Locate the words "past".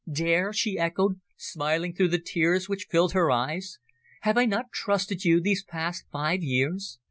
5.63-6.05